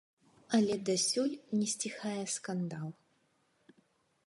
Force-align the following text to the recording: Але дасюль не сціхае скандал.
Але 0.57 0.77
дасюль 0.89 1.35
не 1.59 1.67
сціхае 1.75 2.23
скандал. 2.39 2.89